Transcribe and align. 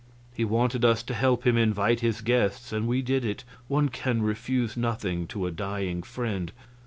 He 0.33 0.43
wanted 0.43 0.83
us 0.83 1.03
to 1.03 1.13
help 1.13 1.45
him 1.45 1.57
invite 1.57 1.99
his 1.99 2.21
guests, 2.21 2.73
and 2.73 2.87
we 2.87 3.03
did 3.03 3.23
it 3.23 3.43
one 3.67 3.89
can 3.89 4.23
refuse 4.23 4.75
nothing 4.75 5.27
to 5.27 5.45
a 5.45 5.51
dying 5.51 6.01
friend. 6.01 6.51